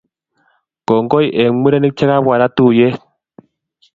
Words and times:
kongoi 0.87 1.27
en 1.41 1.53
murenik 1.61 1.93
che 1.97 2.05
kapwa 2.09 2.39
raa 2.39 2.53
tuyet. 2.57 2.97